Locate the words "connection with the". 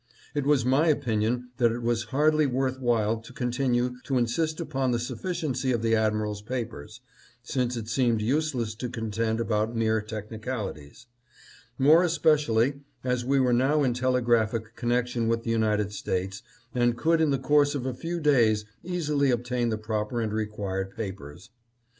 14.75-15.51